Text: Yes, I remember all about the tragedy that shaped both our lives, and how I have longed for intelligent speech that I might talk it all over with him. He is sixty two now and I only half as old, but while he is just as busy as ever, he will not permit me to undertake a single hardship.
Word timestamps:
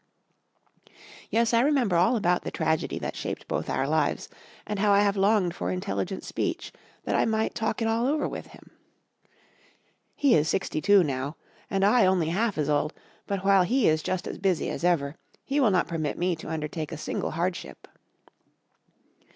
Yes, 1.29 1.53
I 1.53 1.61
remember 1.61 1.95
all 1.95 2.15
about 2.15 2.41
the 2.41 2.49
tragedy 2.49 2.97
that 2.97 3.15
shaped 3.15 3.47
both 3.47 3.69
our 3.69 3.87
lives, 3.87 4.29
and 4.65 4.79
how 4.79 4.91
I 4.91 5.01
have 5.01 5.15
longed 5.15 5.53
for 5.53 5.69
intelligent 5.69 6.23
speech 6.23 6.73
that 7.03 7.13
I 7.15 7.25
might 7.25 7.53
talk 7.53 7.83
it 7.83 7.87
all 7.87 8.07
over 8.07 8.27
with 8.27 8.47
him. 8.47 8.71
He 10.15 10.33
is 10.33 10.49
sixty 10.49 10.81
two 10.81 11.03
now 11.03 11.35
and 11.69 11.85
I 11.85 12.07
only 12.07 12.29
half 12.29 12.57
as 12.57 12.67
old, 12.67 12.93
but 13.27 13.45
while 13.45 13.61
he 13.61 13.87
is 13.87 14.01
just 14.01 14.27
as 14.27 14.39
busy 14.39 14.71
as 14.71 14.83
ever, 14.83 15.17
he 15.45 15.59
will 15.59 15.69
not 15.69 15.87
permit 15.87 16.17
me 16.17 16.35
to 16.37 16.49
undertake 16.49 16.91
a 16.91 16.97
single 16.97 17.29
hardship. 17.29 17.87